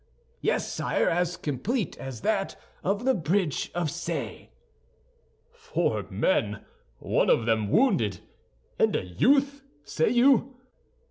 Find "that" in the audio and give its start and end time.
2.21-2.55